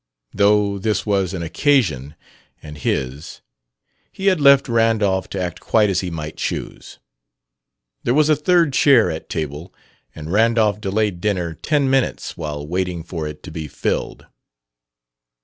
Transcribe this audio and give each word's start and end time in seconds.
Though 0.33 0.79
this 0.79 1.05
was 1.05 1.31
an 1.35 1.43
"occasion," 1.43 2.15
and 2.63 2.75
his, 2.79 3.41
he 4.11 4.25
had 4.25 4.41
left 4.41 4.67
Randolph 4.67 5.29
to 5.29 5.39
act 5.39 5.59
quite 5.59 5.91
as 5.91 5.99
he 5.99 6.09
might 6.09 6.37
choose. 6.37 6.97
There 8.01 8.15
was 8.15 8.27
a 8.27 8.35
third 8.35 8.73
chair 8.73 9.11
at 9.11 9.29
table 9.29 9.71
and 10.15 10.31
Randolph 10.31 10.81
delayed 10.81 11.21
dinner 11.21 11.53
ten 11.53 11.87
minutes 11.87 12.35
while 12.35 12.65
waiting 12.65 13.03
for 13.03 13.27
it 13.27 13.43
to 13.43 13.51
be 13.51 13.67
filled. 13.67 14.25